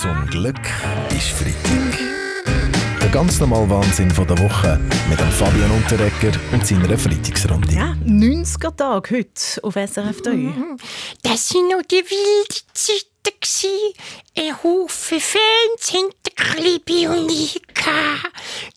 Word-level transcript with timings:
Zum 0.00 0.26
Glück 0.30 0.60
ist 1.10 1.28
Freitag. 1.28 1.98
Der 3.00 3.08
ganz 3.10 3.38
normale 3.40 3.68
Wahnsinn 3.68 4.10
von 4.10 4.26
der 4.26 4.38
Woche 4.38 4.80
mit 5.08 5.20
dem 5.20 5.30
Fabian 5.30 5.70
Unterrecker 5.70 6.38
und 6.52 6.66
seiner 6.66 6.98
Freitagsrunde. 6.98 7.74
Ja, 7.74 7.94
90er-Tag 8.04 9.10
heute 9.10 9.62
auf 9.62 9.74
SRF 9.74 10.22
3. 10.22 10.32
Das 11.22 11.48
sind 11.48 11.68
noch 11.70 11.82
die 11.82 11.96
wilden 11.96 12.62
Zeiten. 12.72 13.38
gsi. 13.40 13.94
Ein 14.38 14.62
Haufen 14.62 15.20
Fans 15.20 15.90
hinter 15.90 16.30
Klibi 16.34 17.06
und 17.08 17.30
ich. 17.30 17.60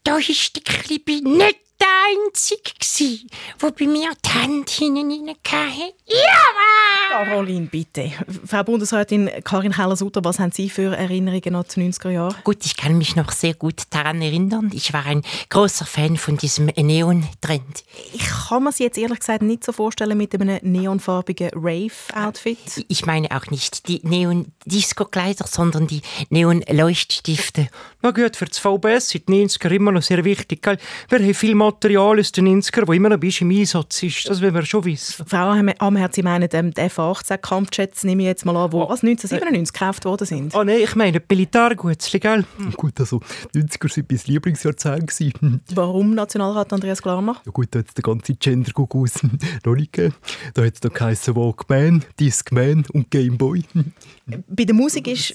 Da 0.03 0.17
ist 0.17 0.55
der 0.55 0.63
Klibi 0.63 1.21
nicht 1.21 1.59
der 1.79 1.87
Einzige, 2.25 3.25
der 3.61 3.71
bei 3.71 3.87
mir 3.87 4.11
die 4.25 4.29
Hand 4.29 4.69
hinein 4.69 5.29
hatte. 5.29 5.93
Ja, 6.07 6.98
Caroline, 7.09 7.65
bitte. 7.65 8.11
Frau 8.45 8.63
Bundesrätin 8.63 9.29
Karin 9.43 9.75
Heller-Sutter, 9.75 10.23
was 10.23 10.39
haben 10.39 10.51
Sie 10.51 10.69
für 10.69 10.95
Erinnerungen 10.95 11.55
an 11.55 11.65
die 11.75 11.91
90er 11.91 12.09
Jahre? 12.11 12.35
Gut, 12.43 12.63
ich 12.65 12.77
kann 12.77 12.97
mich 12.97 13.15
noch 13.15 13.31
sehr 13.31 13.55
gut 13.55 13.83
daran 13.89 14.21
erinnern. 14.21 14.69
Ich 14.73 14.93
war 14.93 15.05
ein 15.05 15.23
großer 15.49 15.85
Fan 15.85 16.17
von 16.17 16.37
diesem 16.37 16.67
Neon-Trend. 16.67 17.83
Ich 18.13 18.27
kann 18.27 18.63
mir 18.63 18.71
Sie 18.71 18.83
jetzt 18.83 18.97
ehrlich 18.97 19.19
gesagt 19.19 19.41
nicht 19.41 19.63
so 19.63 19.71
vorstellen 19.71 20.17
mit 20.17 20.35
einem 20.35 20.59
neonfarbigen 20.61 21.49
Rave-Outfit. 21.55 22.85
Ich 22.87 23.05
meine 23.07 23.31
auch 23.31 23.47
nicht 23.47 23.87
die 23.87 24.01
Neon-Disco-Kleider, 24.03 25.45
sondern 25.47 25.87
die 25.87 26.01
Neon-Leuchtstifte. 26.29 27.69
Na 28.01 28.11
gut, 28.11 28.35
für 28.35 28.45
das 28.45 28.59
VBS 28.59 29.09
sind 29.09 29.27
die 29.27 29.45
90er 29.45 29.71
immer 29.71 29.91
noch 29.91 30.03
sehr 30.03 30.23
wichtig. 30.23 30.61
Gell? 30.61 30.77
Wir 31.09 31.19
haben 31.19 31.33
viel 31.33 31.55
Material 31.55 32.19
aus 32.19 32.31
den 32.31 32.61
90er, 32.61 32.85
das 32.85 32.95
immer 32.95 33.09
noch 33.09 33.17
ein 33.17 33.19
bisschen 33.19 33.49
im 33.49 33.59
Einsatz 33.59 34.03
ist. 34.03 34.29
Das 34.29 34.41
wollen 34.41 34.53
wir 34.53 34.65
schon 34.65 34.85
wissen. 34.85 35.25
Frau 35.27 35.49
Amherz, 35.79 36.15
Sie 36.15 36.23
meinen 36.23 36.49
ähm, 36.53 36.71
den 36.99 37.11
F-18-Kampfjets, 37.11 38.03
nehme 38.03 38.23
ich 38.23 38.27
jetzt 38.27 38.45
mal 38.45 38.55
an, 38.55 38.69
die 38.71 38.75
oh, 38.75 38.83
1997 38.83 39.69
äh, 39.75 39.79
gekauft 39.79 40.05
worden 40.05 40.25
sind? 40.25 40.55
Ah 40.55 40.59
oh, 40.59 40.63
nein, 40.63 40.81
ich 40.83 40.95
meine 40.95 41.21
Militärgutzli, 41.27 42.19
gell? 42.19 42.45
Hm. 42.57 42.71
Gut, 42.73 42.99
also 42.99 43.21
90er 43.55 43.89
waren 43.89 44.05
mein 44.09 44.19
Lieblingsjahrzehnt. 44.25 45.13
Warum 45.75 46.13
Nationalrat 46.13 46.73
Andreas 46.73 47.01
Klarner? 47.01 47.37
Ja 47.45 47.51
gut, 47.51 47.67
da 47.71 47.79
hat 47.79 47.87
es 47.87 47.93
den 47.93 48.03
ganzen 48.03 48.37
Gender-Gugus 48.39 49.23
noch 49.65 49.75
nicht 49.75 49.93
gegeben. 49.93 50.15
Da 50.53 50.63
hat 50.63 50.73
es 50.75 50.83
noch 50.83 50.93
geheißen 50.93 51.35
Walkman, 51.35 52.05
Discman 52.19 52.85
und 52.93 53.09
Gameboy. 53.11 53.63
Bei 54.47 54.63
der 54.63 54.75
Musik 54.75 55.07
ist 55.07 55.33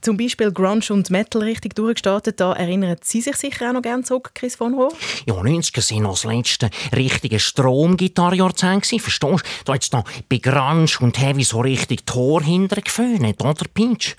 zum 0.00 0.16
Beispiel 0.16 0.50
Grunge 0.50 0.84
und 0.90 1.10
Metal 1.10 1.42
richtig 1.42 1.74
durchgestartet. 1.74 2.40
Da 2.40 2.54
erinnern 2.54 2.96
Sie 3.02 3.20
sich 3.20 3.36
sicher 3.36 3.68
auch 3.68 3.74
noch 3.74 3.82
gerne 3.82 4.02
zurück, 4.02 4.30
Chris 4.34 4.56
von 4.56 4.74
Rohr? 4.74 4.92
Ja, 5.26 5.34
90er 5.34 5.94
waren 5.94 6.02
noch 6.04 6.12
das 6.12 6.24
letzte 6.24 6.70
richtige 6.94 7.38
Stromgitarrejahrzehnt. 7.38 8.86
Verstehst 8.86 9.22
du? 9.22 9.36
Da 9.64 9.74
hat 9.74 9.82
es 9.82 9.92
noch 9.92 10.04
bei 10.28 10.38
Grunge 10.38 10.88
und 11.02 11.20
Heavy 11.20 11.44
so 11.44 11.60
richtig 11.60 12.06
Tor 12.06 12.42
hintergeföhnt, 12.42 13.40
oder, 13.40 13.66
Pinch? 13.72 14.16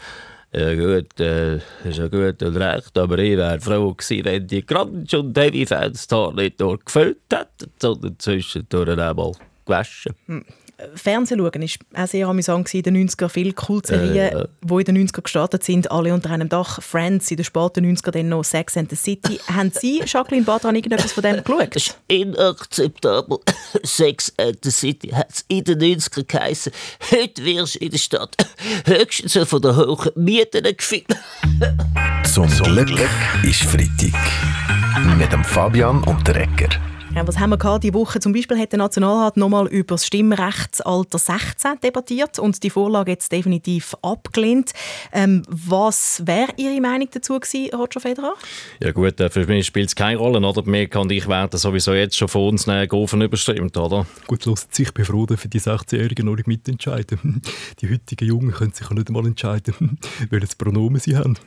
Ja 0.53 0.73
gut, 0.75 1.17
äh, 1.19 1.55
ist 1.55 1.97
ja 1.97 2.07
gut 2.07 2.43
und 2.43 2.57
recht, 2.57 2.97
aber 2.97 3.17
ich 3.19 3.37
wäre 3.37 3.59
froh 3.61 3.93
gewesen, 3.93 4.25
wenn 4.25 4.47
die 4.47 4.65
Grunge 4.65 5.05
und 5.13 5.37
Heavy-Fans 5.37 6.07
Tor 6.07 6.33
nicht 6.33 6.59
nur 6.59 6.77
gefüllt 6.77 7.19
hätten, 7.31 7.71
sondern 7.79 8.19
zwischendurch 8.19 8.99
einmal 8.99 9.31
gewaschen. 9.65 10.13
Fernsehen 10.95 11.39
schauen 11.39 11.61
ist 11.61 11.79
auch 11.93 12.07
sehr 12.07 12.27
amüsant 12.27 12.73
in 12.73 12.83
den 12.83 13.09
90er. 13.09 13.29
Viele 13.29 13.53
Kultserien, 13.53 14.37
äh, 14.37 14.47
die 14.61 14.73
in 14.73 14.95
den 14.95 15.07
90er 15.07 15.21
gestartet 15.21 15.63
sind, 15.63 15.91
alle 15.91 16.13
unter 16.13 16.29
einem 16.29 16.49
Dach. 16.49 16.81
Friends, 16.81 17.29
in 17.31 17.37
den 17.37 17.45
späten 17.45 17.85
90er 17.85 18.11
dann 18.11 18.29
noch 18.29 18.43
Sex 18.43 18.77
and 18.77 18.89
the 18.89 18.95
City. 18.95 19.39
Haben 19.47 19.71
Sie, 19.71 20.01
Jacqueline 20.05 20.45
Badran, 20.45 20.75
irgendetwas 20.75 21.11
von 21.11 21.23
dem 21.23 21.43
geschaut? 21.43 21.75
Das 21.75 21.87
ist 21.87 21.97
inakzeptabel. 22.07 23.39
Sex 23.83 24.33
and 24.37 24.57
the 24.63 24.71
City 24.71 25.09
hat 25.09 25.31
es 25.31 25.45
in 25.47 25.63
den 25.63 25.79
90er 25.79 26.23
geheißen. 26.23 26.71
Heute 27.11 27.43
wirst 27.45 27.75
du 27.75 27.79
in 27.79 27.91
der 27.91 27.97
Stadt 27.97 28.35
höchstens 28.85 29.37
von 29.47 29.61
der 29.61 29.75
hohen 29.75 30.11
Mieten 30.15 30.63
gefickt. 30.75 31.15
Zum 32.23 32.47
Glück 32.47 32.89
ist 33.43 33.63
Freitag. 33.63 34.13
Mit 35.17 35.31
dem 35.31 35.43
Fabian 35.43 36.03
und 36.03 36.27
der 36.27 36.37
Ecker. 36.37 36.90
Ja, 37.13 37.27
was 37.27 37.37
haben 37.39 37.49
wir 37.49 37.57
gehabt 37.57 37.83
die 37.83 37.93
Woche? 37.93 38.21
Zum 38.21 38.31
Beispiel 38.31 38.57
hat 38.57 38.71
der 38.71 38.79
Nationalrat 38.79 39.35
nochmal 39.35 39.67
über 39.67 39.95
das 39.95 40.05
Stimmrechtsalter 40.05 41.17
16 41.17 41.81
debattiert 41.83 42.39
und 42.39 42.63
die 42.63 42.69
Vorlage 42.69 43.11
jetzt 43.11 43.33
definitiv 43.33 43.97
abgelehnt. 44.01 44.71
Ähm, 45.11 45.43
was 45.49 46.23
wäre 46.25 46.53
Ihre 46.55 46.79
Meinung 46.79 47.09
dazu 47.11 47.37
gewesen, 47.37 47.75
Roger 47.75 47.99
Federer? 47.99 48.35
Ja 48.81 48.93
gut, 48.93 49.19
äh, 49.19 49.29
für 49.29 49.45
mich 49.45 49.65
spielt 49.65 49.89
es 49.89 49.95
keine 49.95 50.19
Rolle, 50.19 50.39
oder? 50.39 50.63
Mir 50.63 50.87
kann 50.87 51.09
ich 51.09 51.27
werden 51.27 51.59
sowieso 51.59 51.93
jetzt 51.93 52.15
schon 52.15 52.29
von 52.29 52.49
uns 52.49 52.65
Gofen 52.87 53.21
überstimmt, 53.21 53.75
oder? 53.75 54.07
Gut, 54.25 54.45
los, 54.45 54.69
ich 54.77 54.93
bin 54.93 55.03
froh, 55.03 55.27
für 55.35 55.49
die 55.49 55.59
16-Jährigen 55.59 56.25
noch 56.25 56.35
nicht 56.35 56.47
mitentscheiden. 56.47 57.41
Die 57.81 57.91
heutigen 57.91 58.25
Jungen 58.25 58.51
können 58.51 58.71
sich 58.71 58.87
ja 58.87 58.95
nicht 58.95 59.09
einmal 59.09 59.25
entscheiden, 59.25 59.99
welches 60.29 60.55
Pronomen 60.55 61.01
sie 61.01 61.17
haben. 61.17 61.37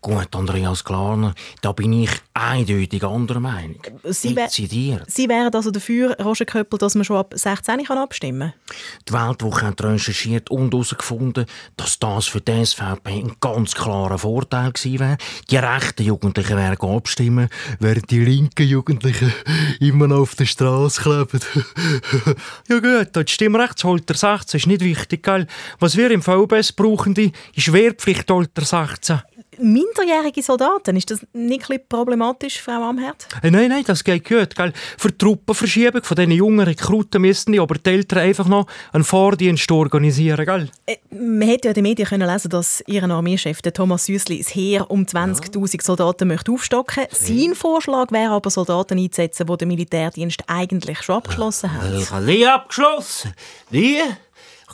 gut, 0.00 0.34
Andreas 0.34 0.84
Klarner, 0.84 1.34
da 1.62 1.70
bin 1.70 1.92
ich 1.92 2.10
eindeutig 2.34 3.04
anderer 3.04 3.40
Meinung. 3.40 3.80
Sie, 4.04 4.34
passiert. 4.80 5.10
Sie 5.10 5.28
wären 5.28 5.52
also 5.52 5.70
dafür, 5.70 6.16
Roger 6.20 6.44
Köppel, 6.44 6.78
dass 6.78 6.94
man 6.94 7.04
schon 7.04 7.16
ab 7.16 7.34
16 7.36 7.84
kann 7.84 7.98
abstimmen 7.98 8.52
kann? 8.52 8.78
Die 9.08 9.12
Weltwoche 9.12 9.66
hat 9.66 9.82
recherchiert 9.82 10.50
und 10.50 10.72
herausgefunden, 10.72 11.46
dass 11.76 11.98
das 11.98 12.26
für 12.26 12.40
die 12.40 12.64
SVP 12.64 13.10
ein 13.10 13.36
ganz 13.40 13.74
klarer 13.74 14.18
Vorteil 14.18 14.72
gewesen 14.72 15.00
wäre. 15.00 15.16
Die 15.50 15.56
rechten 15.56 16.02
Jugendlichen 16.04 16.56
wären 16.56 16.80
abstimmen, 16.80 17.48
während 17.78 18.10
die 18.10 18.20
linken 18.20 18.66
Jugendlichen 18.66 19.32
immer 19.80 20.06
noch 20.06 20.20
auf 20.20 20.34
der 20.34 20.46
Straße 20.46 21.02
kleben. 21.02 21.40
ja 22.68 22.78
gut, 22.78 23.08
das 23.12 23.30
Stimmrechtshalter 23.30 24.14
16 24.14 24.58
ist 24.58 24.66
nicht 24.66 24.82
wichtig, 24.82 25.22
gell? 25.22 25.46
Was 25.78 25.96
wir 25.96 26.10
im 26.10 26.22
VBS 26.22 26.72
brauchen, 26.72 27.14
ist 27.54 27.72
Wehrpflichtalter 27.72 28.64
16 28.64 29.20
minderjährige 29.62 30.42
Soldaten, 30.42 30.96
ist 30.96 31.10
das 31.10 31.20
nicht 31.32 31.70
ein 31.70 31.80
problematisch, 31.88 32.60
Frau 32.60 32.82
Amherd? 32.82 33.26
Äh, 33.42 33.50
nein, 33.50 33.68
nein, 33.68 33.84
das 33.86 34.04
geht 34.04 34.28
gut. 34.28 34.54
Gell? 34.54 34.72
Für 34.98 35.08
die 35.08 35.18
Truppenverschiebung 35.18 36.02
von 36.02 36.16
diesen 36.16 36.32
jungen 36.32 36.60
Rekruten 36.60 37.22
müssen 37.22 37.52
die 37.52 37.60
aber 37.60 37.76
die 37.76 37.90
Eltern 37.90 38.20
einfach 38.20 38.46
noch 38.46 38.66
einen 38.92 39.04
Fahrdienst 39.04 39.70
organisieren. 39.70 40.44
Gell? 40.44 40.70
Äh, 40.86 40.96
man 41.10 41.48
hätte 41.48 41.68
ja 41.68 41.70
in 41.70 41.74
den 41.74 41.82
Medien 41.82 42.08
können 42.08 42.28
lesen 42.28 42.50
dass 42.50 42.82
Ihr 42.86 43.02
Armeechef, 43.02 43.62
der 43.62 43.72
Thomas 43.72 44.06
Süssli, 44.06 44.38
das 44.38 44.54
Heer 44.54 44.90
um 44.90 45.04
20'000 45.04 45.74
ja. 45.74 45.82
Soldaten 45.82 46.28
möchte 46.28 46.52
aufstocken 46.52 47.04
möchte. 47.10 47.16
Sein 47.16 47.54
Vorschlag 47.54 48.10
wäre 48.12 48.32
aber, 48.32 48.50
Soldaten 48.50 48.98
einzusetzen, 48.98 49.46
die 49.46 49.56
den 49.56 49.68
Militärdienst 49.68 50.44
eigentlich 50.46 51.02
schon 51.02 51.16
abgeschlossen 51.16 51.72
haben. 51.72 51.98
Ich 51.98 52.10
habe 52.10 52.24
nie 52.24 52.46
abgeschlossen. 52.46 53.32
Nie? 53.70 54.00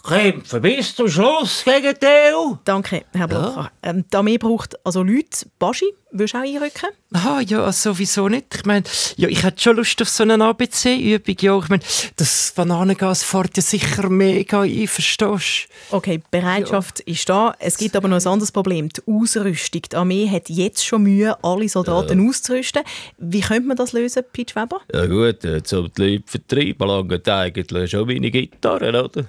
Kämpfen 0.03 0.63
bis 0.63 0.95
zum 0.95 1.09
Schluss 1.09 1.65
gegen 1.65 1.95
die 2.01 2.07
EU. 2.07 2.55
Danke, 2.65 3.05
Herr 3.13 3.29
Blocher. 3.29 3.71
Ja. 3.85 3.91
Ähm, 3.91 4.05
die 4.11 4.17
Armee 4.17 4.39
braucht 4.39 4.77
also 4.85 5.03
Leute. 5.03 5.47
Baschi, 5.59 5.87
willst 6.11 6.35
du 6.35 6.39
auch 6.39 6.43
einrücken? 6.43 6.91
Ah, 7.13 7.41
ja, 7.41 7.71
sowieso 7.73 8.29
nicht. 8.29 8.55
Ich 8.55 8.65
meine, 8.65 8.85
ja, 9.17 9.29
ich 9.29 9.43
hätte 9.43 9.63
schon 9.63 9.77
Lust 9.77 10.01
auf 10.03 10.09
so 10.09 10.23
eine 10.23 10.43
ABC-Übung. 10.45 11.37
Ja, 11.41 11.59
ich 11.59 11.69
meine, 11.69 11.83
das 12.17 12.53
Bananengas 12.55 13.23
fährt 13.23 13.57
ja 13.57 13.63
sicher 13.63 14.09
mega 14.09 14.63
ein, 14.63 14.87
verstehst 14.87 15.69
du? 15.91 15.97
Okay, 15.97 16.23
Bereitschaft 16.31 17.01
ja. 17.01 17.13
ist 17.13 17.29
da. 17.29 17.55
Es 17.59 17.77
gibt 17.77 17.97
aber 17.97 18.09
noch 18.09 18.21
ein 18.21 18.27
anderes 18.27 18.53
Problem, 18.53 18.89
die 18.89 19.03
Ausrüstung. 19.07 19.83
Die 19.91 19.97
Armee 19.97 20.29
hat 20.29 20.49
jetzt 20.49 20.85
schon 20.85 21.03
Mühe, 21.03 21.37
alle 21.43 21.69
Soldaten 21.69 22.23
ja. 22.23 22.29
auszurüsten. 22.29 22.83
Wie 23.19 23.41
könnte 23.41 23.69
man 23.69 23.77
das 23.77 23.93
lösen, 23.93 24.23
Pitch 24.33 24.57
Weber? 24.57 24.81
Ja 24.93 25.07
gut, 25.07 25.67
zum 25.67 25.91
die 25.93 26.03
Leute 26.03 26.25
vertreiben, 26.27 26.89
lange 26.89 27.21
eigentlich 27.27 27.91
schon 27.91 28.07
meine 28.07 28.31
Gitarren, 28.31 28.95
oder? 28.95 29.27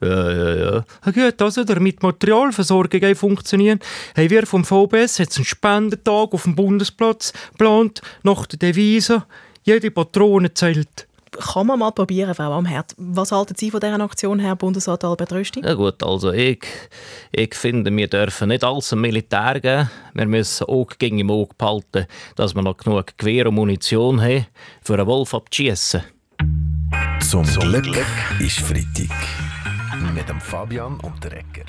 Ja, 0.00 0.32
ja, 0.32 0.54
ja. 0.54 0.84
ja 1.04 1.12
gut, 1.12 1.42
also 1.42 1.64
damit 1.64 2.02
Materialversorgung 2.02 3.14
funktionieren, 3.14 3.80
haben 4.16 4.30
wir 4.30 4.46
vom 4.46 4.64
VBS 4.64 5.18
jetzt 5.18 5.36
einen 5.36 5.44
Spendentag 5.44 6.32
auf 6.32 6.44
dem 6.44 6.54
Bundesplatz 6.54 7.32
geplant, 7.52 8.00
nach 8.22 8.46
der 8.46 8.58
Devise 8.58 9.24
«Jede 9.62 9.90
Patrone 9.90 10.54
zählt». 10.54 11.06
Kann 11.32 11.66
man 11.66 11.78
mal 11.78 11.92
probieren, 11.92 12.34
Frau 12.34 12.52
Amherd. 12.52 12.92
Was 12.96 13.30
halten 13.30 13.54
Sie 13.56 13.70
von 13.70 13.78
dieser 13.78 14.00
Aktion, 14.00 14.40
Herr 14.40 14.56
Bundesrat 14.56 15.04
Albert 15.04 15.32
Rösti? 15.32 15.60
Ja 15.60 15.74
gut, 15.74 16.02
also 16.02 16.32
ich, 16.32 16.64
ich 17.30 17.54
finde, 17.54 17.94
wir 17.94 18.08
dürfen 18.08 18.48
nicht 18.48 18.64
alles 18.64 18.90
im 18.92 19.02
Militär 19.02 19.60
geben. 19.60 19.90
Wir 20.14 20.26
müssen 20.26 20.64
auch 20.64 20.88
gegen 20.98 21.20
im 21.20 21.30
Auge 21.30 21.54
behalten, 21.56 22.06
dass 22.34 22.54
wir 22.54 22.62
noch 22.62 22.78
genug 22.78 23.16
Gewehr 23.16 23.46
und 23.46 23.54
Munition 23.54 24.20
haben, 24.20 24.46
für 24.82 24.94
einen 24.94 25.06
Wolf 25.06 25.32
abzuschiessen. 25.32 26.02
Zum 27.20 27.44
Glück 27.44 27.86
ist 28.40 28.58
Freitag 28.58 29.10
mit 30.00 30.28
dem 30.28 30.40
Fabian 30.40 30.98
und 31.00 31.22
der 31.22 31.32
Ecker. 31.32 31.66